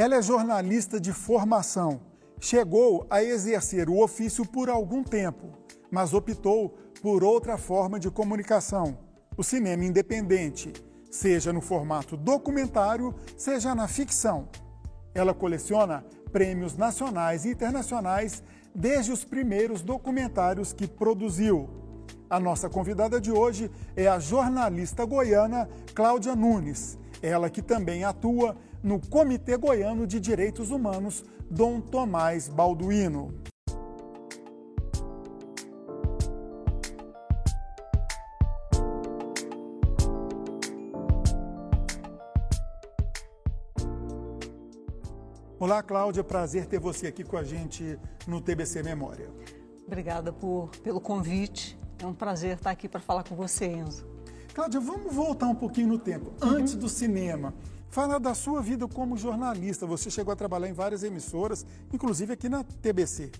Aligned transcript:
Ela 0.00 0.14
é 0.14 0.22
jornalista 0.22 1.00
de 1.00 1.12
formação. 1.12 2.00
Chegou 2.40 3.04
a 3.10 3.20
exercer 3.20 3.90
o 3.90 4.00
ofício 4.00 4.46
por 4.46 4.70
algum 4.70 5.02
tempo, 5.02 5.48
mas 5.90 6.14
optou 6.14 6.78
por 7.02 7.24
outra 7.24 7.58
forma 7.58 7.98
de 7.98 8.08
comunicação, 8.08 8.96
o 9.36 9.42
cinema 9.42 9.84
independente, 9.84 10.72
seja 11.10 11.52
no 11.52 11.60
formato 11.60 12.16
documentário, 12.16 13.12
seja 13.36 13.74
na 13.74 13.88
ficção. 13.88 14.48
Ela 15.12 15.34
coleciona 15.34 16.04
prêmios 16.30 16.76
nacionais 16.76 17.44
e 17.44 17.50
internacionais 17.50 18.40
desde 18.72 19.10
os 19.10 19.24
primeiros 19.24 19.82
documentários 19.82 20.72
que 20.72 20.86
produziu. 20.86 21.68
A 22.30 22.38
nossa 22.38 22.70
convidada 22.70 23.20
de 23.20 23.32
hoje 23.32 23.68
é 23.96 24.06
a 24.06 24.20
jornalista 24.20 25.04
goiana 25.04 25.68
Cláudia 25.92 26.36
Nunes, 26.36 26.96
ela 27.22 27.50
que 27.50 27.62
também 27.62 28.04
atua 28.04 28.56
no 28.82 29.00
Comitê 29.00 29.56
Goiano 29.56 30.06
de 30.06 30.20
Direitos 30.20 30.70
Humanos 30.70 31.24
Dom 31.50 31.80
Tomás 31.80 32.48
Balduino. 32.48 33.34
Olá, 45.60 45.82
Cláudia, 45.82 46.22
prazer 46.22 46.66
ter 46.66 46.78
você 46.78 47.08
aqui 47.08 47.24
com 47.24 47.36
a 47.36 47.42
gente 47.42 47.98
no 48.28 48.40
TBC 48.40 48.80
Memória. 48.82 49.28
Obrigada 49.84 50.32
por, 50.32 50.70
pelo 50.84 51.00
convite. 51.00 51.76
É 51.98 52.06
um 52.06 52.14
prazer 52.14 52.56
estar 52.56 52.70
aqui 52.70 52.88
para 52.88 53.00
falar 53.00 53.24
com 53.24 53.34
você, 53.34 53.66
Enzo. 53.66 54.17
Cláudia, 54.58 54.80
vamos 54.80 55.14
voltar 55.14 55.46
um 55.46 55.54
pouquinho 55.54 55.86
no 55.86 55.98
tempo. 56.00 56.32
Uhum. 56.42 56.56
Antes 56.56 56.74
do 56.74 56.88
cinema, 56.88 57.54
Fala 57.90 58.18
da 58.18 58.34
sua 58.34 58.60
vida 58.60 58.88
como 58.88 59.16
jornalista. 59.16 59.86
Você 59.86 60.10
chegou 60.10 60.32
a 60.32 60.36
trabalhar 60.36 60.68
em 60.68 60.72
várias 60.72 61.04
emissoras, 61.04 61.64
inclusive 61.92 62.32
aqui 62.32 62.48
na 62.48 62.64
TBC. 62.64 63.30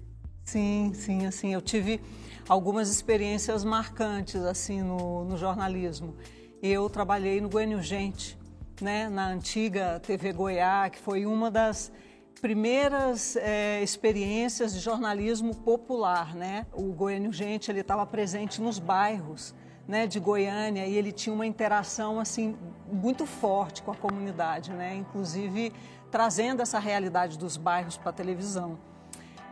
Sim, 0.44 0.92
sim, 0.94 1.26
assim, 1.26 1.52
eu 1.52 1.60
tive 1.60 2.00
algumas 2.48 2.88
experiências 2.88 3.64
marcantes 3.64 4.36
assim 4.42 4.80
no, 4.80 5.24
no 5.24 5.36
jornalismo. 5.36 6.14
Eu 6.62 6.88
trabalhei 6.88 7.40
no 7.40 7.48
Goiânia 7.48 7.76
Urgente, 7.76 8.38
né, 8.80 9.08
na 9.08 9.28
antiga 9.28 10.00
TV 10.00 10.32
Goiás, 10.32 10.92
que 10.92 10.98
foi 10.98 11.26
uma 11.26 11.50
das 11.50 11.92
primeiras 12.40 13.34
é, 13.36 13.82
experiências 13.82 14.72
de 14.72 14.78
jornalismo 14.78 15.52
popular, 15.52 16.34
né? 16.34 16.64
O 16.72 16.92
Goiânia 16.92 17.28
Urgente 17.28 17.72
ele 17.72 17.80
estava 17.80 18.06
presente 18.06 18.62
nos 18.62 18.78
bairros 18.78 19.52
né, 19.88 20.06
de 20.06 20.20
Goiânia 20.20 20.86
e 20.86 20.94
ele 20.94 21.10
tinha 21.10 21.34
uma 21.34 21.46
interação 21.46 22.20
assim 22.20 22.54
muito 22.92 23.24
forte 23.24 23.82
com 23.82 23.90
a 23.90 23.96
comunidade, 23.96 24.70
né, 24.70 24.94
inclusive 24.94 25.72
trazendo 26.10 26.60
essa 26.60 26.78
realidade 26.78 27.38
dos 27.38 27.56
bairros 27.56 27.96
para 27.96 28.10
a 28.10 28.12
televisão. 28.12 28.78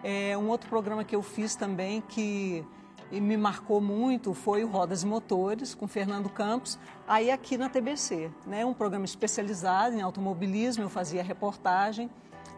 É, 0.05 0.37
um 0.37 0.49
outro 0.49 0.69
programa 0.69 1.03
que 1.03 1.17
eu 1.17 1.23
fiz 1.23 1.57
também 1.57 2.03
que 2.03 2.63
me 3.11 3.37
marcou 3.37 3.81
muito 3.81 4.35
foi 4.35 4.63
o 4.63 4.69
Rodas 4.69 5.03
e 5.03 5.07
Motores 5.07 5.75
com 5.75 5.89
Fernando 5.89 6.29
Campos, 6.29 6.79
aí 7.09 7.31
aqui 7.31 7.57
na 7.57 7.71
TBC, 7.71 8.31
né, 8.47 8.65
um 8.65 8.75
programa 8.75 9.07
especializado 9.07 9.97
em 9.97 10.03
automobilismo, 10.03 10.83
eu 10.83 10.91
fazia 10.91 11.23
reportagem, 11.23 12.11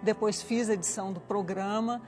depois 0.02 0.42
fiz 0.42 0.68
a 0.68 0.74
edição 0.74 1.12
do 1.12 1.20
programa 1.20 2.02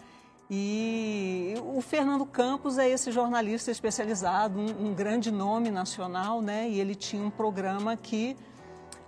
e 0.52 1.54
o 1.62 1.80
Fernando 1.80 2.26
Campos 2.26 2.76
é 2.76 2.88
esse 2.88 3.12
jornalista 3.12 3.70
especializado, 3.70 4.58
um, 4.58 4.88
um, 4.88 4.94
grande 4.94 5.30
nome 5.30 5.70
nacional, 5.70 6.42
né? 6.42 6.68
E 6.68 6.80
ele 6.80 6.96
tinha 6.96 7.22
um 7.22 7.30
programa 7.30 7.96
que 7.96 8.36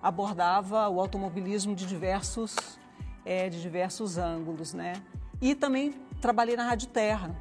abordava 0.00 0.88
o 0.88 1.00
automobilismo 1.00 1.74
de 1.74 1.84
diversos, 1.84 2.78
é, 3.24 3.48
de 3.48 3.60
diversos 3.60 4.18
ângulos, 4.18 4.72
né? 4.72 5.02
E 5.40 5.52
também 5.56 5.94
trabalhei 6.20 6.54
na 6.54 6.64
Rádio 6.64 6.86
Terra 6.86 7.34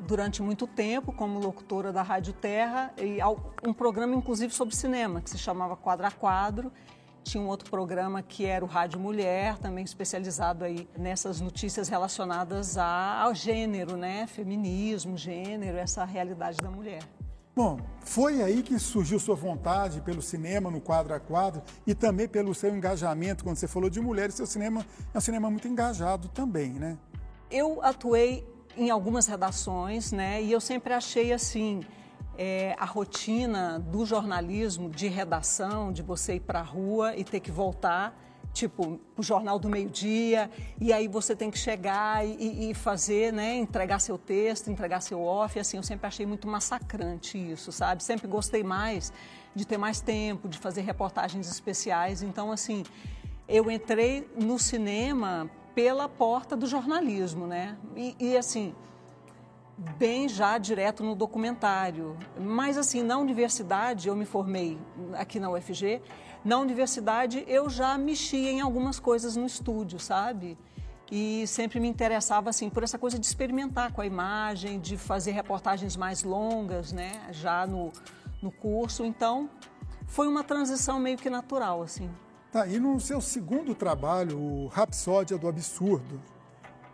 durante 0.00 0.42
muito 0.42 0.66
tempo 0.66 1.12
como 1.12 1.38
locutora 1.38 1.92
da 1.92 2.02
Rádio 2.02 2.32
Terra 2.32 2.92
e 2.98 3.18
um 3.64 3.72
programa 3.72 4.16
inclusive 4.16 4.52
sobre 4.52 4.74
cinema 4.74 5.20
que 5.20 5.30
se 5.30 5.38
chamava 5.38 5.76
Quadra 5.76 6.08
a 6.08 6.10
Quadro 6.10 6.72
tinha 7.22 7.42
um 7.42 7.48
outro 7.48 7.70
programa 7.70 8.22
que 8.22 8.44
era 8.44 8.64
o 8.64 8.68
Rádio 8.68 8.98
Mulher, 8.98 9.58
também 9.58 9.84
especializado 9.84 10.64
aí 10.64 10.88
nessas 10.96 11.40
notícias 11.40 11.88
relacionadas 11.88 12.76
ao 12.76 13.34
gênero, 13.34 13.96
né? 13.96 14.26
Feminismo, 14.26 15.16
gênero, 15.16 15.78
essa 15.78 16.04
realidade 16.04 16.58
da 16.58 16.70
mulher. 16.70 17.02
Bom, 17.54 17.78
foi 18.00 18.42
aí 18.42 18.62
que 18.62 18.78
surgiu 18.78 19.18
sua 19.18 19.34
vontade 19.34 20.00
pelo 20.00 20.22
cinema 20.22 20.70
no 20.70 20.80
quadro 20.80 21.12
a 21.12 21.20
quadro 21.20 21.62
e 21.86 21.94
também 21.94 22.26
pelo 22.26 22.54
seu 22.54 22.74
engajamento, 22.74 23.44
quando 23.44 23.56
você 23.56 23.68
falou 23.68 23.90
de 23.90 24.00
mulheres, 24.00 24.34
seu 24.34 24.46
cinema 24.46 24.86
é 25.12 25.18
um 25.18 25.20
cinema 25.20 25.50
muito 25.50 25.68
engajado 25.68 26.28
também, 26.28 26.72
né? 26.72 26.96
Eu 27.50 27.82
atuei 27.82 28.46
em 28.74 28.88
algumas 28.88 29.26
redações, 29.26 30.12
né? 30.12 30.42
E 30.42 30.50
eu 30.50 30.60
sempre 30.60 30.94
achei 30.94 31.30
assim, 31.30 31.82
é, 32.36 32.74
a 32.78 32.84
rotina 32.84 33.78
do 33.78 34.04
jornalismo 34.04 34.88
de 34.88 35.08
redação, 35.08 35.92
de 35.92 36.02
você 36.02 36.36
ir 36.36 36.40
para 36.40 36.60
a 36.60 36.62
rua 36.62 37.16
e 37.16 37.24
ter 37.24 37.40
que 37.40 37.50
voltar, 37.50 38.18
tipo, 38.52 39.00
o 39.16 39.22
jornal 39.22 39.58
do 39.58 39.68
meio-dia, 39.68 40.50
e 40.80 40.92
aí 40.92 41.08
você 41.08 41.34
tem 41.34 41.50
que 41.50 41.58
chegar 41.58 42.26
e, 42.26 42.70
e, 42.70 42.74
fazer, 42.74 43.32
né, 43.32 43.54
entregar 43.56 43.98
seu 43.98 44.18
texto, 44.18 44.70
entregar 44.70 45.00
seu 45.00 45.22
off, 45.22 45.58
assim, 45.58 45.76
eu 45.76 45.82
sempre 45.82 46.06
achei 46.06 46.26
muito 46.26 46.46
massacrante 46.46 47.38
isso, 47.38 47.72
sabe? 47.72 48.02
Sempre 48.02 48.26
gostei 48.26 48.62
mais 48.62 49.12
de 49.54 49.66
ter 49.66 49.78
mais 49.78 50.00
tempo, 50.00 50.48
de 50.48 50.58
fazer 50.58 50.82
reportagens 50.82 51.50
especiais, 51.50 52.22
então, 52.22 52.52
assim, 52.52 52.84
eu 53.48 53.70
entrei 53.70 54.28
no 54.38 54.58
cinema 54.58 55.50
pela 55.74 56.08
porta 56.08 56.56
do 56.56 56.66
jornalismo, 56.66 57.46
né? 57.46 57.76
e, 57.96 58.14
e 58.18 58.36
assim 58.36 58.74
bem 59.98 60.28
já 60.28 60.58
direto 60.58 61.02
no 61.02 61.14
documentário. 61.14 62.16
Mas 62.38 62.78
assim, 62.78 63.02
na 63.02 63.18
universidade, 63.18 64.08
eu 64.08 64.16
me 64.16 64.24
formei 64.24 64.78
aqui 65.14 65.38
na 65.38 65.50
UFG, 65.50 66.00
na 66.44 66.58
universidade 66.58 67.44
eu 67.46 67.70
já 67.70 67.96
mexia 67.96 68.50
em 68.50 68.60
algumas 68.60 68.98
coisas 68.98 69.36
no 69.36 69.46
estúdio, 69.46 69.98
sabe? 69.98 70.58
E 71.10 71.46
sempre 71.46 71.78
me 71.78 71.88
interessava 71.88 72.50
assim 72.50 72.70
por 72.70 72.82
essa 72.82 72.98
coisa 72.98 73.18
de 73.18 73.26
experimentar 73.26 73.92
com 73.92 74.00
a 74.00 74.06
imagem, 74.06 74.80
de 74.80 74.96
fazer 74.96 75.32
reportagens 75.32 75.96
mais 75.96 76.24
longas, 76.24 76.90
né, 76.90 77.28
já 77.30 77.66
no, 77.66 77.92
no 78.40 78.50
curso. 78.50 79.04
Então, 79.04 79.50
foi 80.06 80.26
uma 80.26 80.42
transição 80.42 80.98
meio 80.98 81.18
que 81.18 81.28
natural 81.28 81.82
assim. 81.82 82.10
Tá, 82.50 82.66
e 82.66 82.78
no 82.78 82.98
seu 83.00 83.20
segundo 83.20 83.74
trabalho, 83.74 84.38
o 84.38 84.66
Rapsódia 84.66 85.38
do 85.38 85.48
Absurdo, 85.48 86.20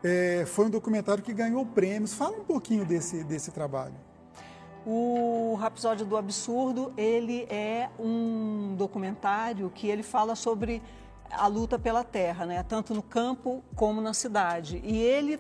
é, 0.02 0.44
foi 0.46 0.66
um 0.66 0.70
documentário 0.70 1.22
que 1.22 1.32
ganhou 1.32 1.64
prêmios. 1.66 2.14
Fala 2.14 2.36
um 2.36 2.44
pouquinho 2.44 2.84
desse, 2.84 3.24
desse 3.24 3.50
trabalho. 3.50 3.94
O 4.86 5.54
Rapsódio 5.60 6.06
do 6.06 6.16
Absurdo, 6.16 6.92
ele 6.96 7.42
é 7.50 7.90
um 7.98 8.74
documentário 8.76 9.70
que 9.70 9.86
ele 9.88 10.02
fala 10.02 10.34
sobre 10.34 10.82
a 11.30 11.46
luta 11.46 11.78
pela 11.78 12.02
terra, 12.02 12.46
né? 12.46 12.62
tanto 12.62 12.94
no 12.94 13.02
campo 13.02 13.62
como 13.74 14.00
na 14.00 14.14
cidade. 14.14 14.80
E 14.84 14.96
ele 14.96 15.38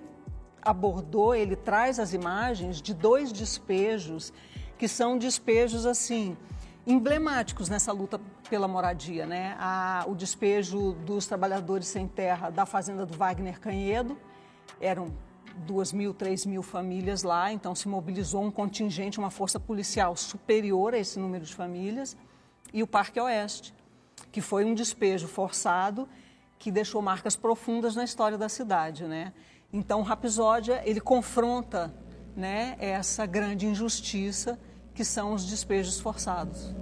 abordou, 0.60 1.34
ele 1.34 1.56
traz 1.56 1.98
as 1.98 2.12
imagens 2.12 2.82
de 2.82 2.92
dois 2.92 3.32
despejos 3.32 4.32
que 4.76 4.86
são 4.86 5.16
despejos 5.16 5.86
assim 5.86 6.36
emblemáticos 6.86 7.68
nessa 7.68 7.92
luta 7.92 8.20
pela 8.48 8.66
moradia, 8.66 9.26
né? 9.26 9.56
A, 9.58 10.04
o 10.06 10.14
despejo 10.14 10.92
dos 11.04 11.26
trabalhadores 11.26 11.86
sem 11.86 12.08
terra 12.08 12.48
da 12.48 12.64
fazenda 12.64 13.04
do 13.04 13.16
Wagner 13.16 13.60
Canhedo, 13.60 14.16
eram 14.80 15.12
duas 15.66 15.92
mil, 15.92 16.14
três 16.14 16.46
mil 16.46 16.62
famílias 16.62 17.22
lá, 17.22 17.52
então 17.52 17.74
se 17.74 17.88
mobilizou 17.88 18.42
um 18.42 18.50
contingente, 18.50 19.18
uma 19.18 19.30
força 19.30 19.58
policial 19.58 20.16
superior 20.16 20.94
a 20.94 20.98
esse 20.98 21.18
número 21.18 21.44
de 21.44 21.54
famílias, 21.54 22.16
e 22.72 22.82
o 22.82 22.86
Parque 22.86 23.20
Oeste, 23.20 23.74
que 24.30 24.40
foi 24.40 24.64
um 24.64 24.74
despejo 24.74 25.26
forçado 25.26 26.08
que 26.58 26.70
deixou 26.70 27.00
marcas 27.00 27.36
profundas 27.36 27.94
na 27.94 28.04
história 28.04 28.36
da 28.36 28.48
cidade, 28.48 29.04
né? 29.04 29.32
Então, 29.72 30.00
o 30.00 30.02
Rapisódia, 30.02 30.82
ele 30.84 31.00
confronta 31.00 31.94
né, 32.34 32.76
essa 32.78 33.26
grande 33.26 33.66
injustiça 33.66 34.58
que 34.94 35.04
são 35.04 35.32
os 35.32 35.44
despejos 35.44 36.00
forçados. 36.00 36.74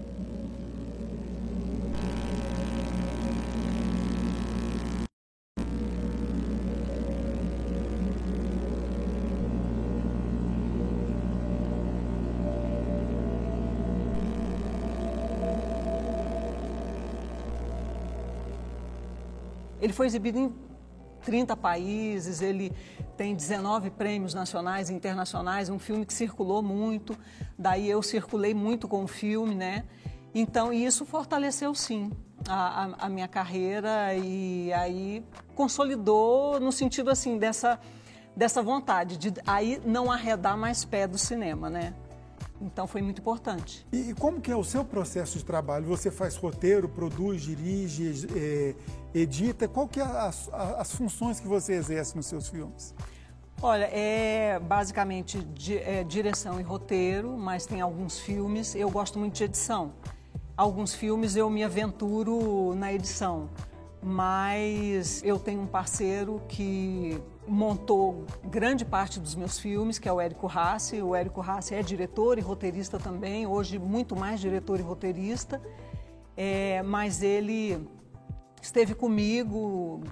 Ele 19.86 19.92
foi 19.92 20.06
exibido 20.06 20.36
em 20.36 20.52
30 21.22 21.56
países, 21.56 22.42
ele 22.42 22.72
tem 23.16 23.36
19 23.36 23.90
prêmios 23.90 24.34
nacionais 24.34 24.90
e 24.90 24.94
internacionais, 24.94 25.68
um 25.68 25.78
filme 25.78 26.04
que 26.04 26.12
circulou 26.12 26.60
muito, 26.60 27.16
daí 27.56 27.88
eu 27.88 28.02
circulei 28.02 28.52
muito 28.52 28.88
com 28.88 29.04
o 29.04 29.06
filme, 29.06 29.54
né? 29.54 29.84
Então, 30.34 30.72
isso 30.72 31.06
fortaleceu 31.06 31.72
sim 31.72 32.10
a, 32.48 32.84
a, 32.84 33.06
a 33.06 33.08
minha 33.08 33.28
carreira 33.28 34.12
e 34.14 34.72
aí 34.72 35.24
consolidou 35.54 36.58
no 36.58 36.72
sentido 36.72 37.08
assim 37.08 37.38
dessa 37.38 37.78
dessa 38.36 38.60
vontade 38.60 39.16
de 39.16 39.32
aí 39.46 39.80
não 39.86 40.10
arredar 40.10 40.58
mais 40.58 40.84
pé 40.84 41.06
do 41.06 41.16
cinema, 41.16 41.70
né? 41.70 41.94
Então 42.60 42.86
foi 42.86 43.02
muito 43.02 43.20
importante. 43.20 43.86
E, 43.92 44.10
e 44.10 44.14
como 44.14 44.40
que 44.40 44.50
é 44.50 44.56
o 44.56 44.64
seu 44.64 44.84
processo 44.84 45.38
de 45.38 45.44
trabalho? 45.44 45.86
Você 45.86 46.10
faz 46.10 46.36
roteiro, 46.36 46.88
produz, 46.88 47.42
dirige, 47.42 48.26
é, 48.34 48.74
edita? 49.14 49.68
Qual 49.68 49.86
que 49.86 50.00
é 50.00 50.04
as, 50.04 50.48
as 50.52 50.94
funções 50.94 51.38
que 51.38 51.46
você 51.46 51.74
exerce 51.74 52.16
nos 52.16 52.26
seus 52.26 52.48
filmes? 52.48 52.94
Olha, 53.62 53.84
é 53.84 54.58
basicamente 54.58 55.38
di, 55.38 55.78
é, 55.78 56.04
direção 56.04 56.60
e 56.60 56.62
roteiro, 56.62 57.36
mas 57.38 57.64
tem 57.64 57.80
alguns 57.80 58.18
filmes. 58.18 58.74
Eu 58.74 58.90
gosto 58.90 59.18
muito 59.18 59.34
de 59.34 59.44
edição. 59.44 59.92
Alguns 60.56 60.94
filmes 60.94 61.36
eu 61.36 61.48
me 61.50 61.64
aventuro 61.64 62.74
na 62.74 62.92
edição, 62.92 63.50
mas 64.08 65.20
eu 65.24 65.36
tenho 65.36 65.62
um 65.62 65.66
parceiro 65.66 66.40
que 66.48 67.20
montou 67.44 68.24
grande 68.44 68.84
parte 68.84 69.18
dos 69.18 69.34
meus 69.34 69.58
filmes, 69.58 69.98
que 69.98 70.08
é 70.08 70.12
o 70.12 70.20
Érico 70.20 70.46
Rassi. 70.46 71.02
O 71.02 71.12
Érico 71.12 71.40
Rassi 71.40 71.74
é 71.74 71.82
diretor 71.82 72.38
e 72.38 72.40
roteirista 72.40 73.00
também, 73.00 73.48
hoje 73.48 73.80
muito 73.80 74.14
mais 74.14 74.38
diretor 74.38 74.78
e 74.78 74.82
roteirista, 74.84 75.60
é, 76.36 76.84
mas 76.84 77.20
ele 77.20 77.84
esteve 78.62 78.94
comigo 78.94 80.04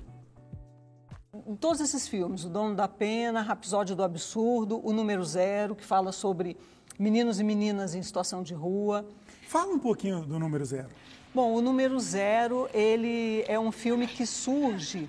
em 1.46 1.55
todos 1.55 1.81
esses 1.81 2.08
filmes, 2.08 2.44
O 2.44 2.49
Dono 2.49 2.75
da 2.75 2.88
Pena, 2.88 3.43
Rapsódio 3.43 3.94
do 3.94 4.02
Absurdo, 4.02 4.81
O 4.85 4.93
Número 4.93 5.25
Zero, 5.25 5.76
que 5.76 5.85
fala 5.85 6.11
sobre 6.11 6.56
meninos 6.99 7.38
e 7.38 7.44
meninas 7.44 7.94
em 7.94 8.02
situação 8.02 8.43
de 8.43 8.55
rua. 8.55 9.06
Fala 9.46 9.73
um 9.73 9.79
pouquinho 9.79 10.26
do 10.26 10.37
Número 10.37 10.64
Zero. 10.64 10.88
Bom, 11.35 11.53
O 11.53 11.61
Número 11.61 11.99
Zero, 11.99 12.69
ele 12.73 13.45
é 13.49 13.59
um 13.59 13.73
filme 13.73 14.07
que 14.07 14.25
surge 14.25 15.09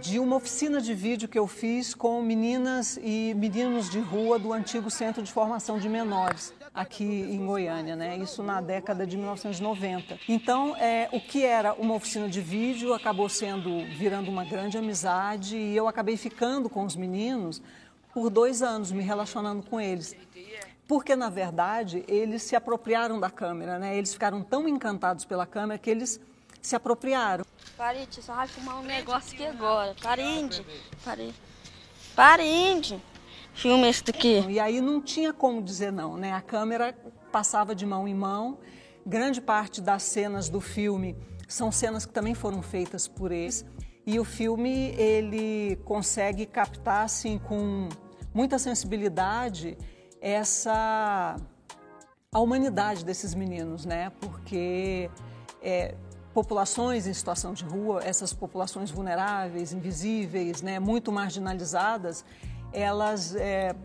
de 0.00 0.20
uma 0.20 0.36
oficina 0.36 0.80
de 0.80 0.94
vídeo 0.94 1.28
que 1.28 1.36
eu 1.36 1.48
fiz 1.48 1.94
com 1.94 2.22
meninas 2.22 2.96
e 3.02 3.34
meninos 3.34 3.90
de 3.90 3.98
rua 3.98 4.38
do 4.38 4.52
antigo 4.52 4.88
Centro 4.88 5.20
de 5.20 5.32
Formação 5.32 5.80
de 5.80 5.88
Menores 5.88 6.54
aqui 6.72 7.02
em 7.02 7.44
Goiânia, 7.44 7.96
né? 7.96 8.16
Isso 8.18 8.40
na 8.40 8.60
década 8.60 9.04
de 9.04 9.16
1990. 9.16 10.16
Então, 10.28 10.76
é, 10.76 11.08
o 11.10 11.20
que 11.20 11.44
era 11.44 11.74
uma 11.74 11.94
oficina 11.94 12.28
de 12.28 12.40
vídeo 12.40 12.94
acabou 12.94 13.28
sendo 13.28 13.84
virando 13.96 14.30
uma 14.30 14.44
grande 14.44 14.78
amizade 14.78 15.56
e 15.56 15.76
eu 15.76 15.88
acabei 15.88 16.16
ficando 16.16 16.70
com 16.70 16.84
os 16.84 16.94
meninos 16.94 17.60
por 18.14 18.30
dois 18.30 18.62
anos, 18.62 18.92
me 18.92 19.02
relacionando 19.02 19.60
com 19.64 19.80
eles. 19.80 20.14
Porque, 20.86 21.16
na 21.16 21.30
verdade, 21.30 22.04
eles 22.08 22.42
se 22.42 22.56
apropriaram 22.56 23.18
da 23.18 23.30
câmera, 23.30 23.78
né? 23.78 23.96
Eles 23.96 24.12
ficaram 24.12 24.42
tão 24.42 24.68
encantados 24.68 25.24
pela 25.24 25.46
câmera 25.46 25.78
que 25.78 25.90
eles 25.90 26.20
se 26.60 26.76
apropriaram. 26.76 27.44
Parede, 27.76 28.22
só 28.22 28.34
vai 28.34 28.46
fumar 28.46 28.78
um 28.78 28.82
negócio 28.82 29.34
aqui 29.34 29.46
agora. 29.46 29.94
Parede, 30.02 30.64
parede. 31.04 31.34
Parede. 32.14 33.02
Filma 33.54 33.88
esse 33.88 34.04
daqui. 34.04 34.44
E 34.48 34.60
aí 34.60 34.80
não 34.80 35.00
tinha 35.00 35.32
como 35.32 35.62
dizer 35.62 35.92
não, 35.92 36.16
né? 36.16 36.32
A 36.32 36.40
câmera 36.40 36.96
passava 37.30 37.74
de 37.74 37.84
mão 37.84 38.06
em 38.06 38.14
mão. 38.14 38.58
Grande 39.04 39.40
parte 39.40 39.80
das 39.80 40.02
cenas 40.04 40.48
do 40.48 40.60
filme 40.60 41.16
são 41.48 41.72
cenas 41.72 42.06
que 42.06 42.12
também 42.12 42.34
foram 42.34 42.62
feitas 42.62 43.08
por 43.08 43.32
eles. 43.32 43.64
E 44.06 44.18
o 44.18 44.24
filme, 44.24 44.94
ele 44.96 45.76
consegue 45.84 46.44
captar, 46.46 47.04
assim, 47.04 47.38
com 47.38 47.88
muita 48.34 48.58
sensibilidade, 48.58 49.76
essa... 50.22 51.36
a 52.32 52.38
humanidade 52.38 53.04
desses 53.04 53.34
meninos, 53.34 53.84
né? 53.84 54.10
Porque... 54.20 55.10
É, 55.60 55.94
populações 56.32 57.06
em 57.06 57.12
situação 57.12 57.52
de 57.52 57.62
rua, 57.62 58.00
essas 58.02 58.32
populações 58.32 58.90
vulneráveis, 58.90 59.70
invisíveis, 59.74 60.62
né, 60.62 60.80
muito 60.80 61.12
marginalizadas, 61.12 62.24
elas 62.72 63.34
é, 63.36 63.76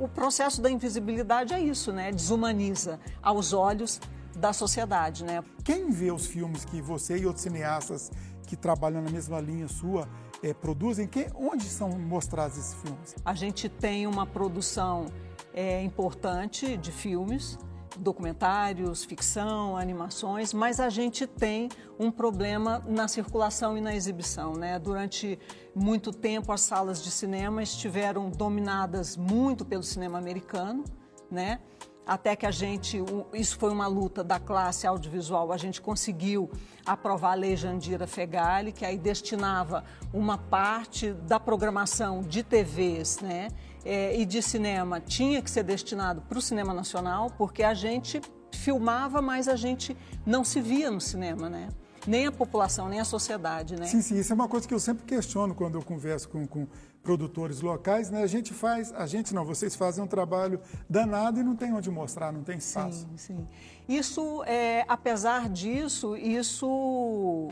o 0.00 0.08
processo 0.08 0.60
da 0.60 0.70
invisibilidade 0.70 1.54
é 1.54 1.60
isso, 1.60 1.92
né? 1.92 2.12
Desumaniza 2.12 3.00
aos 3.22 3.52
olhos 3.52 4.00
da 4.36 4.52
sociedade, 4.52 5.24
né? 5.24 5.42
Quem 5.64 5.90
vê 5.90 6.12
os 6.12 6.26
filmes 6.26 6.64
que 6.64 6.80
você 6.80 7.16
e 7.16 7.26
outros 7.26 7.42
cineastas 7.42 8.10
que 8.46 8.56
trabalham 8.56 9.02
na 9.02 9.10
mesma 9.10 9.40
linha 9.40 9.66
sua 9.68 10.06
é, 10.42 10.52
produzem, 10.52 11.06
que, 11.06 11.28
onde 11.34 11.64
são 11.64 11.90
mostrados 11.90 12.58
esses 12.58 12.74
filmes? 12.74 13.14
A 13.24 13.34
gente 13.34 13.68
tem 13.68 14.06
uma 14.06 14.26
produção 14.26 15.06
é, 15.52 15.82
importante 15.82 16.76
de 16.76 16.92
filmes, 16.92 17.58
documentários, 17.98 19.04
ficção, 19.04 19.76
animações, 19.76 20.52
mas 20.52 20.80
a 20.80 20.90
gente 20.90 21.26
tem 21.26 21.68
um 21.98 22.10
problema 22.10 22.82
na 22.86 23.08
circulação 23.08 23.76
e 23.76 23.80
na 23.80 23.94
exibição. 23.94 24.52
Né? 24.52 24.78
Durante 24.78 25.38
muito 25.74 26.12
tempo, 26.12 26.52
as 26.52 26.60
salas 26.60 27.02
de 27.02 27.10
cinema 27.10 27.62
estiveram 27.62 28.30
dominadas 28.30 29.16
muito 29.16 29.64
pelo 29.64 29.82
cinema 29.82 30.18
americano, 30.18 30.84
né? 31.30 31.60
Até 32.06 32.36
que 32.36 32.46
a 32.46 32.50
gente, 32.52 33.02
isso 33.34 33.58
foi 33.58 33.70
uma 33.70 33.88
luta 33.88 34.22
da 34.22 34.38
classe 34.38 34.86
audiovisual, 34.86 35.50
a 35.50 35.56
gente 35.56 35.80
conseguiu 35.80 36.48
aprovar 36.84 37.32
a 37.32 37.34
lei 37.34 37.56
Jandira 37.56 38.06
Fegali, 38.06 38.70
que 38.70 38.84
aí 38.84 38.96
destinava 38.96 39.84
uma 40.12 40.38
parte 40.38 41.12
da 41.12 41.40
programação 41.40 42.22
de 42.22 42.44
TVs, 42.44 43.18
né, 43.20 43.48
é, 43.84 44.16
e 44.16 44.24
de 44.24 44.40
cinema 44.40 45.00
tinha 45.00 45.42
que 45.42 45.50
ser 45.50 45.64
destinado 45.64 46.20
para 46.22 46.38
o 46.38 46.42
cinema 46.42 46.72
nacional, 46.72 47.30
porque 47.36 47.64
a 47.64 47.74
gente 47.74 48.20
filmava, 48.52 49.20
mas 49.20 49.48
a 49.48 49.56
gente 49.56 49.96
não 50.24 50.44
se 50.44 50.60
via 50.60 50.90
no 50.90 51.00
cinema, 51.00 51.48
né? 51.48 51.68
Nem 52.06 52.26
a 52.26 52.32
população, 52.32 52.88
nem 52.88 53.00
a 53.00 53.04
sociedade, 53.04 53.76
né? 53.76 53.86
Sim, 53.86 54.00
sim, 54.00 54.18
isso 54.18 54.32
é 54.32 54.34
uma 54.34 54.48
coisa 54.48 54.66
que 54.66 54.74
eu 54.74 54.80
sempre 54.80 55.04
questiono 55.04 55.54
quando 55.54 55.76
eu 55.76 55.82
converso 55.82 56.28
com, 56.28 56.46
com 56.46 56.66
produtores 57.02 57.60
locais, 57.60 58.10
né? 58.10 58.22
A 58.22 58.26
gente 58.26 58.52
faz, 58.52 58.92
a 58.92 59.06
gente 59.06 59.34
não, 59.34 59.44
vocês 59.44 59.74
fazem 59.74 60.02
um 60.02 60.06
trabalho 60.06 60.60
danado 60.88 61.40
e 61.40 61.42
não 61.42 61.54
tem 61.54 61.72
onde 61.72 61.90
mostrar, 61.90 62.32
não 62.32 62.42
tem 62.42 62.58
espaço. 62.58 63.06
Sim, 63.16 63.16
sim. 63.16 63.48
Isso, 63.88 64.42
é, 64.44 64.84
apesar 64.88 65.48
disso, 65.48 66.16
isso 66.16 67.48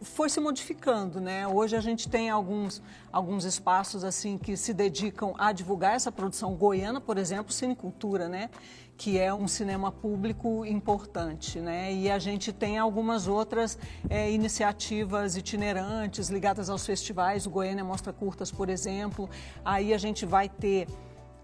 foi 0.00 0.28
se 0.28 0.40
modificando, 0.40 1.20
né? 1.20 1.46
Hoje 1.46 1.76
a 1.76 1.80
gente 1.80 2.08
tem 2.08 2.30
alguns, 2.30 2.82
alguns 3.12 3.44
espaços 3.44 4.04
assim 4.04 4.38
que 4.38 4.56
se 4.56 4.72
dedicam 4.72 5.34
a 5.38 5.52
divulgar 5.52 5.94
essa 5.94 6.12
produção 6.12 6.54
goiana, 6.54 7.00
por 7.00 7.18
exemplo, 7.18 7.52
Cinecultura, 7.52 8.28
né? 8.28 8.48
Que 8.96 9.18
é 9.18 9.32
um 9.32 9.48
cinema 9.48 9.90
público 9.90 10.64
importante, 10.64 11.60
né? 11.60 11.92
E 11.92 12.10
a 12.10 12.18
gente 12.18 12.52
tem 12.52 12.78
algumas 12.78 13.26
outras 13.26 13.78
é, 14.08 14.30
iniciativas 14.30 15.36
itinerantes 15.36 16.28
ligadas 16.28 16.70
aos 16.70 16.86
festivais, 16.86 17.46
o 17.46 17.50
Goiânia 17.50 17.84
Mostra 17.84 18.12
Curtas, 18.12 18.50
por 18.50 18.68
exemplo. 18.68 19.28
Aí 19.64 19.92
a 19.92 19.98
gente 19.98 20.24
vai 20.24 20.48
ter 20.48 20.86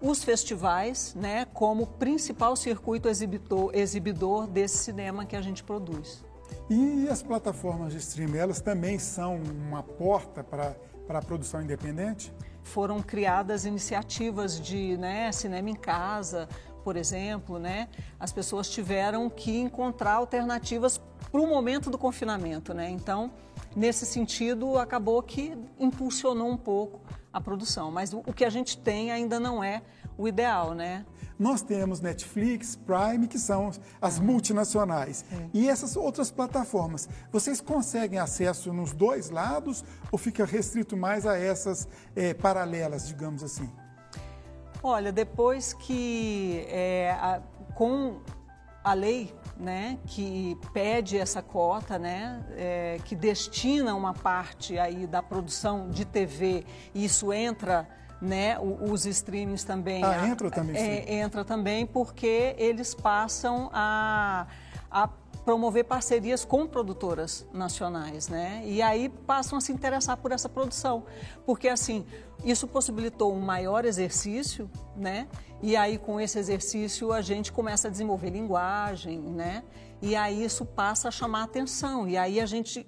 os 0.01 0.23
festivais, 0.23 1.13
né? 1.15 1.45
Como 1.53 1.87
principal 1.87 2.55
circuito 2.55 3.09
exibidor, 3.09 3.71
exibidor 3.73 4.47
desse 4.47 4.77
cinema 4.77 5.25
que 5.25 5.35
a 5.35 5.41
gente 5.41 5.63
produz. 5.63 6.23
E 6.69 7.07
as 7.09 7.21
plataformas 7.21 7.93
de 7.93 7.99
streaming, 7.99 8.37
elas 8.37 8.59
também 8.59 8.97
são 8.97 9.35
uma 9.35 9.83
porta 9.83 10.43
para, 10.43 10.75
a 11.09 11.21
produção 11.21 11.61
independente? 11.61 12.33
Foram 12.63 13.01
criadas 13.01 13.65
iniciativas 13.65 14.59
de 14.59 14.97
né, 14.97 15.31
cinema 15.31 15.69
em 15.69 15.75
casa, 15.75 16.49
por 16.83 16.97
exemplo, 16.97 17.59
né? 17.59 17.87
As 18.19 18.31
pessoas 18.31 18.69
tiveram 18.69 19.29
que 19.29 19.57
encontrar 19.57 20.13
alternativas 20.13 20.99
para 21.31 21.41
o 21.41 21.47
momento 21.47 21.89
do 21.89 21.97
confinamento, 21.97 22.73
né? 22.73 22.89
Então, 22.89 23.31
nesse 23.75 24.05
sentido, 24.05 24.77
acabou 24.77 25.21
que 25.21 25.57
impulsionou 25.79 26.49
um 26.49 26.57
pouco 26.57 27.01
a 27.33 27.41
produção. 27.41 27.91
Mas 27.91 28.13
o 28.13 28.21
que 28.33 28.45
a 28.45 28.49
gente 28.49 28.77
tem 28.77 29.11
ainda 29.11 29.39
não 29.39 29.63
é 29.63 29.81
o 30.17 30.27
ideal, 30.27 30.73
né? 30.73 31.05
Nós 31.37 31.61
temos 31.61 31.99
Netflix, 31.99 32.77
Prime, 32.77 33.27
que 33.27 33.37
são 33.37 33.71
as 34.01 34.19
multinacionais. 34.19 35.25
É. 35.31 35.49
E 35.53 35.69
essas 35.69 35.97
outras 35.97 36.31
plataformas, 36.31 37.09
vocês 37.31 37.59
conseguem 37.59 38.19
acesso 38.19 38.71
nos 38.71 38.93
dois 38.93 39.29
lados 39.29 39.83
ou 40.11 40.17
fica 40.17 40.45
restrito 40.45 40.95
mais 40.95 41.25
a 41.25 41.37
essas 41.37 41.87
é, 42.15 42.33
paralelas, 42.33 43.07
digamos 43.07 43.43
assim? 43.43 43.69
Olha, 44.81 45.11
depois 45.11 45.73
que 45.73 46.65
é, 46.69 47.11
a, 47.19 47.41
com 47.73 48.21
a 48.83 48.93
lei 48.93 49.33
né, 49.57 49.97
que 50.05 50.57
pede 50.73 51.17
essa 51.17 51.41
cota, 51.41 51.97
né, 51.97 52.45
é, 52.51 52.99
que 53.03 53.15
destina 53.15 53.95
uma 53.95 54.13
parte 54.13 54.77
aí 54.77 55.07
da 55.07 55.23
produção 55.23 55.89
de 55.89 56.05
TV, 56.05 56.65
e 56.93 57.05
isso 57.05 57.33
entra 57.33 57.87
né, 58.21 58.57
os 58.59 59.05
streamings 59.05 59.63
também. 59.63 60.03
Ah, 60.03 60.27
entra 60.27 60.49
também. 60.49 60.75
É, 60.75 61.15
entra 61.15 61.43
também 61.43 61.85
porque 61.85 62.55
eles 62.57 62.93
passam 62.93 63.69
a, 63.73 64.47
a 64.89 65.07
promover 65.45 65.85
parcerias 65.85 66.43
com 66.43 66.65
produtoras 66.65 67.45
nacionais, 67.53 68.27
né? 68.27 68.63
E 68.65 68.81
aí 68.81 69.09
passam 69.09 69.57
a 69.57 69.61
se 69.61 69.71
interessar 69.71 70.17
por 70.17 70.31
essa 70.31 70.49
produção, 70.49 71.03
porque 71.45 71.67
assim 71.67 72.05
isso 72.43 72.67
possibilitou 72.67 73.33
um 73.33 73.39
maior 73.39 73.85
exercício, 73.85 74.69
né? 74.95 75.27
E 75.61 75.75
aí 75.75 75.97
com 75.97 76.19
esse 76.19 76.39
exercício 76.39 77.13
a 77.13 77.21
gente 77.21 77.51
começa 77.51 77.87
a 77.87 77.91
desenvolver 77.91 78.31
linguagem, 78.31 79.19
né? 79.19 79.63
E 80.01 80.15
aí 80.15 80.43
isso 80.43 80.65
passa 80.65 81.07
a 81.09 81.11
chamar 81.11 81.43
atenção. 81.43 82.07
E 82.07 82.17
aí 82.17 82.39
a 82.39 82.45
gente 82.45 82.85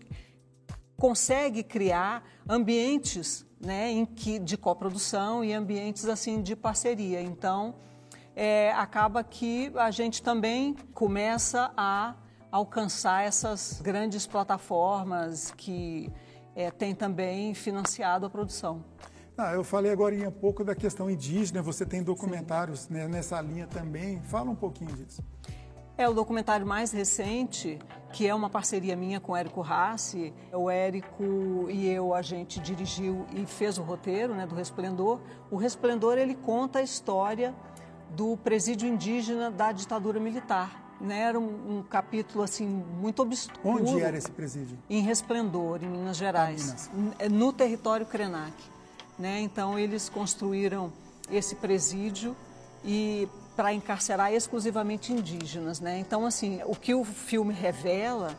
consegue 0.97 1.63
criar 1.63 2.23
ambientes 2.47 3.45
né, 3.59 3.91
em 3.91 4.05
que, 4.05 4.39
de 4.39 4.57
coprodução 4.57 5.43
e 5.43 5.53
ambientes 5.53 6.05
assim 6.05 6.41
de 6.41 6.55
parceria. 6.55 7.21
Então, 7.21 7.75
é, 8.35 8.71
acaba 8.73 9.23
que 9.23 9.71
a 9.75 9.89
gente 9.91 10.21
também 10.21 10.75
começa 10.93 11.71
a 11.75 12.15
alcançar 12.51 13.23
essas 13.23 13.81
grandes 13.81 14.25
plataformas 14.27 15.51
que 15.57 16.11
é, 16.55 16.71
têm 16.71 16.95
também 16.95 17.53
financiado 17.53 18.25
a 18.25 18.29
produção. 18.29 18.83
Ah, 19.37 19.53
eu 19.53 19.63
falei 19.63 19.91
agora 19.91 20.15
um 20.27 20.31
pouco 20.31 20.63
da 20.63 20.73
questão 20.73 21.09
indígena, 21.09 21.61
você 21.61 21.85
tem 21.85 22.01
documentários 22.01 22.89
né, 22.89 23.07
nessa 23.07 23.39
linha 23.39 23.67
também. 23.67 24.19
Fala 24.23 24.49
um 24.49 24.55
pouquinho 24.55 24.91
disso. 24.93 25.23
É 25.97 26.07
o 26.07 26.13
documentário 26.13 26.65
mais 26.65 26.91
recente, 26.91 27.79
que 28.13 28.27
é 28.27 28.35
uma 28.35 28.51
parceria 28.51 28.95
minha 28.95 29.19
com 29.19 29.31
o 29.31 29.35
Érico 29.35 29.61
Rassi. 29.61 30.31
O 30.53 30.69
Érico 30.69 31.67
e 31.69 31.87
eu, 31.87 32.13
a 32.13 32.21
gente 32.21 32.59
dirigiu 32.59 33.25
e 33.33 33.47
fez 33.47 33.79
o 33.79 33.81
roteiro 33.81 34.35
né, 34.35 34.45
do 34.45 34.53
Resplendor. 34.53 35.19
O 35.49 35.57
Resplendor, 35.57 36.19
ele 36.19 36.35
conta 36.35 36.79
a 36.79 36.83
história 36.83 37.51
do 38.11 38.37
presídio 38.37 38.87
indígena 38.87 39.49
da 39.49 39.71
ditadura 39.71 40.19
militar. 40.19 40.95
Né? 41.01 41.21
Era 41.21 41.39
um, 41.39 41.79
um 41.79 41.83
capítulo 41.83 42.43
assim 42.43 42.67
muito 42.67 43.23
obscuro. 43.23 43.81
Onde 43.81 43.99
era 43.99 44.15
esse 44.15 44.29
presídio? 44.29 44.77
Em 44.87 45.01
Resplendor, 45.01 45.83
em 45.83 45.87
Minas 45.87 46.17
Gerais, 46.17 46.89
Minas. 46.93 47.31
no 47.31 47.51
território 47.51 48.05
Krenak. 48.05 48.53
Né? 49.17 49.41
Então 49.41 49.79
eles 49.79 50.09
construíram 50.09 50.93
esse 51.31 51.55
presídio 51.55 52.35
e 52.85 53.27
para 53.57 53.73
encarcerar 53.73 54.31
exclusivamente 54.31 55.11
indígenas, 55.11 55.79
né? 55.79 55.97
Então, 55.97 56.27
assim, 56.27 56.61
o 56.67 56.75
que 56.75 56.93
o 56.93 57.03
filme 57.03 57.51
revela 57.51 58.37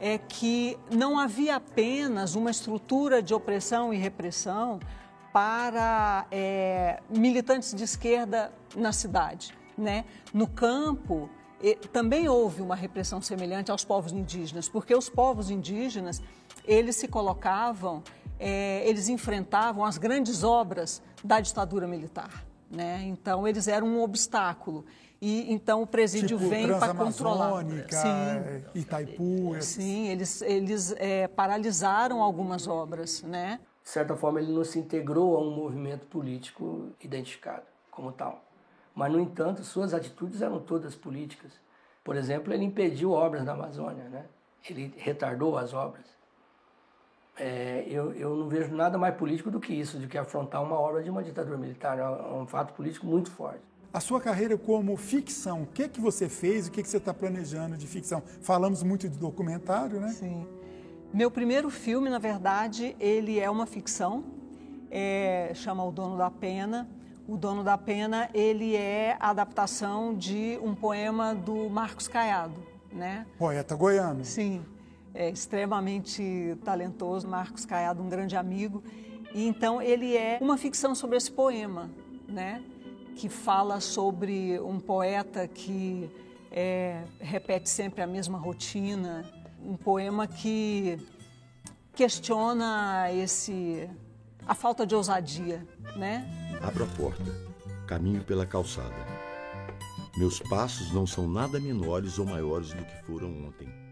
é 0.00 0.16
que 0.16 0.78
não 0.90 1.18
havia 1.18 1.56
apenas 1.56 2.34
uma 2.34 2.50
estrutura 2.50 3.22
de 3.22 3.34
opressão 3.34 3.92
e 3.92 3.98
repressão 3.98 4.80
para 5.34 6.26
é, 6.30 7.02
militantes 7.10 7.74
de 7.74 7.84
esquerda 7.84 8.50
na 8.74 8.90
cidade, 8.90 9.54
né? 9.76 10.06
No 10.32 10.48
campo 10.48 11.28
também 11.92 12.28
houve 12.28 12.62
uma 12.62 12.74
repressão 12.74 13.20
semelhante 13.20 13.70
aos 13.70 13.84
povos 13.84 14.12
indígenas, 14.12 14.68
porque 14.68 14.94
os 14.94 15.10
povos 15.10 15.50
indígenas 15.50 16.22
eles 16.64 16.96
se 16.96 17.06
colocavam, 17.06 18.02
é, 18.38 18.82
eles 18.86 19.08
enfrentavam 19.08 19.84
as 19.84 19.98
grandes 19.98 20.42
obras 20.42 21.02
da 21.22 21.38
ditadura 21.40 21.86
militar. 21.86 22.44
Né? 22.74 23.02
Então, 23.06 23.46
eles 23.46 23.68
eram 23.68 23.86
um 23.86 24.02
obstáculo. 24.02 24.84
E 25.20 25.50
então 25.52 25.80
o 25.80 25.86
presídio 25.86 26.36
tipo, 26.36 26.50
vem 26.50 26.66
para 26.66 26.92
controlar. 26.92 27.64
Sim, 27.64 28.64
Itaipu. 28.74 29.56
Sim, 29.60 30.08
eles, 30.08 30.42
eles 30.42 30.94
é, 30.98 31.28
paralisaram 31.28 32.22
algumas 32.22 32.66
obras, 32.66 33.22
né? 33.22 33.60
De 33.82 33.88
certa 33.88 34.16
forma, 34.16 34.40
ele 34.40 34.52
não 34.52 34.64
se 34.64 34.78
integrou 34.78 35.36
a 35.36 35.40
um 35.40 35.50
movimento 35.50 36.06
político 36.06 36.90
identificado 37.00 37.62
como 37.90 38.12
tal. 38.12 38.44
Mas, 38.94 39.12
no 39.12 39.20
entanto, 39.20 39.62
suas 39.62 39.94
atitudes 39.94 40.42
eram 40.42 40.58
todas 40.58 40.94
políticas. 40.94 41.52
Por 42.02 42.16
exemplo, 42.16 42.52
ele 42.52 42.64
impediu 42.64 43.12
obras 43.12 43.44
na 43.44 43.52
Amazônia, 43.52 44.04
né? 44.04 44.24
ele 44.70 44.94
retardou 44.96 45.58
as 45.58 45.72
obras. 45.74 46.04
É, 47.38 47.84
eu, 47.88 48.12
eu 48.12 48.36
não 48.36 48.48
vejo 48.48 48.74
nada 48.74 48.96
mais 48.96 49.14
político 49.16 49.50
do 49.50 49.58
que 49.58 49.72
isso, 49.72 49.98
do 49.98 50.06
que 50.06 50.16
afrontar 50.16 50.62
uma 50.62 50.78
obra 50.78 51.02
de 51.02 51.10
uma 51.10 51.22
ditadura 51.22 51.58
militar. 51.58 51.98
É 51.98 52.08
um 52.08 52.46
fato 52.46 52.72
político 52.74 53.06
muito 53.06 53.30
forte. 53.30 53.60
A 53.92 54.00
sua 54.00 54.20
carreira 54.20 54.56
como 54.56 54.96
ficção, 54.96 55.62
o 55.62 55.66
que, 55.66 55.84
é 55.84 55.88
que 55.88 56.00
você 56.00 56.28
fez, 56.28 56.66
o 56.66 56.70
que, 56.70 56.80
é 56.80 56.82
que 56.82 56.88
você 56.88 56.96
está 56.96 57.14
planejando 57.14 57.76
de 57.76 57.86
ficção? 57.86 58.22
Falamos 58.40 58.82
muito 58.82 59.08
de 59.08 59.18
documentário, 59.18 60.00
né? 60.00 60.08
Sim. 60.08 60.46
Meu 61.12 61.30
primeiro 61.30 61.70
filme, 61.70 62.10
na 62.10 62.18
verdade, 62.18 62.96
ele 62.98 63.38
é 63.38 63.48
uma 63.48 63.66
ficção, 63.66 64.24
é, 64.90 65.52
chama 65.54 65.84
O 65.84 65.92
Dono 65.92 66.16
da 66.16 66.30
Pena. 66.30 66.88
O 67.26 67.36
Dono 67.36 67.62
da 67.62 67.78
Pena, 67.78 68.28
ele 68.34 68.74
é 68.76 69.16
a 69.18 69.30
adaptação 69.30 70.12
de 70.12 70.58
um 70.62 70.74
poema 70.74 71.34
do 71.34 71.70
Marcos 71.70 72.06
Caiado, 72.06 72.60
né? 72.92 73.26
Poeta 73.38 73.74
goiano. 73.74 74.24
Sim 74.24 74.62
é 75.14 75.30
extremamente 75.30 76.58
talentoso, 76.64 77.28
Marcos 77.28 77.64
Caiado, 77.64 78.02
um 78.02 78.08
grande 78.08 78.36
amigo. 78.36 78.82
E 79.32 79.46
então 79.46 79.80
ele 79.80 80.16
é 80.16 80.38
uma 80.40 80.58
ficção 80.58 80.94
sobre 80.94 81.16
esse 81.16 81.30
poema, 81.30 81.88
né? 82.28 82.62
Que 83.14 83.28
fala 83.28 83.80
sobre 83.80 84.58
um 84.60 84.80
poeta 84.80 85.46
que 85.46 86.10
é, 86.50 87.04
repete 87.20 87.70
sempre 87.70 88.02
a 88.02 88.06
mesma 88.06 88.38
rotina, 88.38 89.24
um 89.64 89.76
poema 89.76 90.26
que 90.26 90.98
questiona 91.94 93.10
esse 93.12 93.88
a 94.46 94.54
falta 94.54 94.84
de 94.86 94.94
ousadia, 94.94 95.66
né? 95.96 96.28
Abro 96.60 96.84
a 96.84 96.86
porta, 96.88 97.24
caminho 97.86 98.22
pela 98.24 98.44
calçada. 98.44 98.94
Meus 100.16 100.38
passos 100.38 100.92
não 100.92 101.06
são 101.06 101.28
nada 101.28 101.58
menores 101.58 102.18
ou 102.18 102.26
maiores 102.26 102.72
do 102.72 102.84
que 102.84 103.02
foram 103.04 103.46
ontem. 103.46 103.83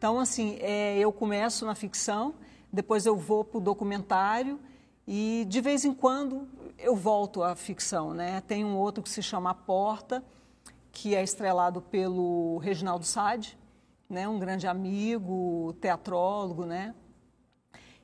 Então, 0.00 0.18
assim, 0.18 0.56
é, 0.62 0.96
eu 0.98 1.12
começo 1.12 1.66
na 1.66 1.74
ficção, 1.74 2.32
depois 2.72 3.04
eu 3.04 3.18
vou 3.18 3.44
para 3.44 3.58
o 3.58 3.60
documentário 3.60 4.58
e 5.06 5.44
de 5.46 5.60
vez 5.60 5.84
em 5.84 5.92
quando 5.92 6.48
eu 6.78 6.96
volto 6.96 7.42
à 7.42 7.54
ficção, 7.54 8.14
né? 8.14 8.40
Tem 8.40 8.64
um 8.64 8.78
outro 8.78 9.02
que 9.02 9.10
se 9.10 9.22
chama 9.22 9.50
A 9.50 9.54
Porta, 9.54 10.24
que 10.90 11.14
é 11.14 11.22
estrelado 11.22 11.82
pelo 11.82 12.56
Reginaldo 12.62 13.04
Sade, 13.04 13.58
né? 14.08 14.26
Um 14.26 14.38
grande 14.38 14.66
amigo, 14.66 15.74
teatrólogo, 15.82 16.64
né? 16.64 16.94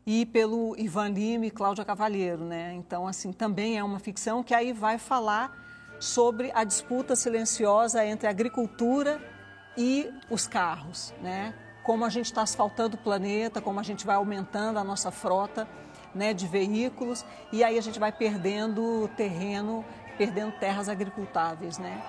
E 0.05 0.27
pelo 0.27 0.79
Ivan 0.79 1.09
Lima 1.09 1.47
e 1.47 1.51
Cláudia 1.51 1.83
Cavalheiro, 1.83 2.45
né? 2.45 2.75
Então, 2.75 3.07
assim, 3.07 3.33
também 3.33 3.79
é 3.79 3.83
uma 3.83 3.99
ficção 3.99 4.43
que 4.43 4.53
aí 4.53 4.75
vai 4.75 4.99
falar 4.99 5.97
sobre 5.99 6.53
a 6.55 6.63
disputa 6.63 7.17
silenciosa 7.17 8.05
entre 8.05 8.27
a 8.27 8.31
agricultura 8.31 9.19
e 9.79 10.13
os 10.29 10.47
carros, 10.47 11.15
né? 11.23 11.55
Como 11.87 12.05
a 12.05 12.11
gente 12.11 12.27
está 12.27 12.43
asfaltando 12.43 12.97
o 12.97 12.99
planeta, 12.99 13.61
como 13.61 13.79
a 13.79 13.83
gente 13.85 14.05
vai 14.05 14.17
aumentando 14.17 14.79
a 14.79 14.85
nossa 14.85 15.13
frota 15.13 15.69
né, 16.13 16.35
de 16.35 16.45
veículos 16.49 17.25
e 17.53 17.63
aí 17.63 17.79
a 17.79 17.81
gente 17.81 18.01
vai 18.01 18.11
perdendo 18.11 19.09
terreno, 19.17 19.85
perdendo 20.19 20.51
terras 20.59 20.89
agricultáveis. 20.89 21.79
Né? 21.79 22.03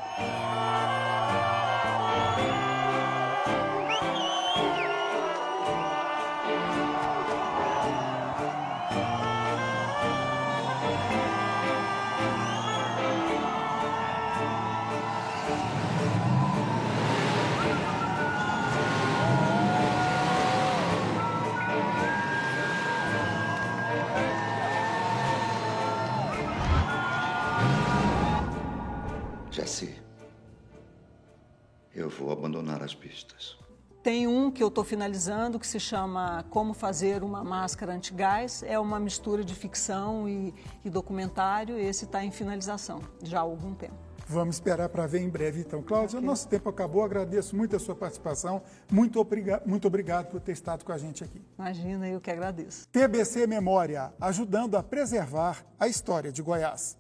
Eu 31.94 32.10
vou 32.10 32.32
abandonar 32.32 32.84
as 32.84 32.94
pistas. 32.94 33.58
Tem 34.04 34.28
um 34.28 34.52
que 34.52 34.64
eu 34.64 34.68
estou 34.68 34.84
finalizando 34.84 35.60
que 35.60 35.68
se 35.68 35.80
chama 35.80 36.46
Como 36.50 36.74
Fazer 36.74 37.24
uma 37.24 37.44
Máscara 37.44 37.94
Antigás. 37.94 38.64
É 38.64 38.80
uma 38.80 39.00
mistura 39.00 39.44
de 39.44 39.54
ficção 39.54 40.30
e, 40.30 40.54
e 40.86 40.90
documentário. 40.90 41.78
Esse 41.78 42.06
está 42.06 42.24
em 42.24 42.32
finalização 42.32 43.02
já 43.24 43.40
há 43.40 43.42
algum 43.42 43.74
tempo. 43.74 43.96
Vamos 44.30 44.58
esperar 44.58 44.90
para 44.90 45.08
ver 45.08 45.22
em 45.22 45.30
breve, 45.30 45.62
então. 45.62 45.82
Cláudia, 45.82 46.20
okay. 46.20 46.28
nosso 46.28 46.48
tempo 46.48 46.70
acabou. 46.70 47.04
Agradeço 47.04 47.56
muito 47.56 47.76
a 47.76 47.80
sua 47.80 47.96
participação. 47.96 48.62
Muito, 48.92 49.20
obriga 49.20 49.62
muito 49.66 49.88
obrigado 49.88 50.28
por 50.28 50.40
ter 50.40 50.52
estado 50.52 50.86
com 50.86 50.92
a 50.92 50.98
gente 50.98 51.24
aqui. 51.24 51.42
Imagina, 51.58 52.08
eu 52.08 52.22
que 52.22 52.30
agradeço. 52.30 52.88
TBC 52.90 53.48
Memória, 53.48 54.14
ajudando 54.22 54.76
a 54.76 54.84
preservar 54.84 55.66
a 55.80 55.88
história 55.88 56.32
de 56.32 56.42
Goiás. 56.42 56.98